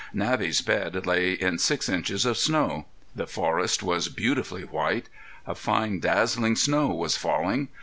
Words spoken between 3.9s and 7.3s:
beautifully white. A fine dazzling snow was